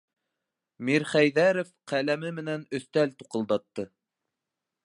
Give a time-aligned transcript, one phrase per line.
[0.89, 3.91] Мирхәйҙәров ҡәләме менән өҫтәл туҡылдатты: